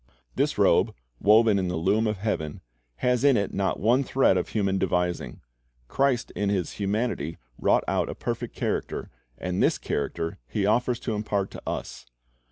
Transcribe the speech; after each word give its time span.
"^ 0.01 0.03
This 0.33 0.57
robe, 0.57 0.95
woven 1.19 1.59
in 1.59 1.67
the 1.67 1.75
loom 1.75 2.07
of 2.07 2.17
heaven, 2.17 2.61
has 2.95 3.23
in 3.23 3.37
it 3.37 3.53
not 3.53 3.79
one 3.79 4.03
thread 4.03 4.35
of 4.35 4.49
human 4.49 4.79
devising. 4.79 5.41
Christ 5.87 6.31
in 6.31 6.49
His 6.49 6.71
humanity 6.71 7.37
wrought 7.59 7.83
out 7.87 8.09
a 8.09 8.15
perfect 8.15 8.55
character, 8.55 9.11
and 9.37 9.61
this 9.61 9.77
character 9.77 10.39
He 10.47 10.65
offers 10.65 10.99
to 11.01 11.13
impart 11.13 11.51
to 11.51 11.61
us. 11.67 12.07